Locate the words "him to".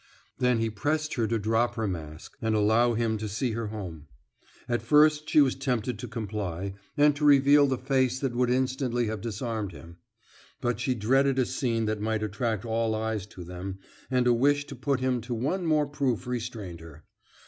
2.95-3.29, 15.01-15.35